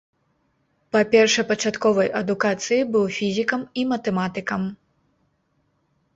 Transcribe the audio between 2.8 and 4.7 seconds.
быў фізікам і матэматыкам.